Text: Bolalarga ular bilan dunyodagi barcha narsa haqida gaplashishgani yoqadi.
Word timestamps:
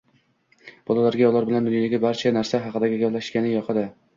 Bolalarga 0.91 1.27
ular 1.33 1.45
bilan 1.51 1.69
dunyodagi 1.69 2.01
barcha 2.09 2.35
narsa 2.41 2.65
haqida 2.65 2.91
gaplashishgani 3.07 3.57
yoqadi. 3.57 3.89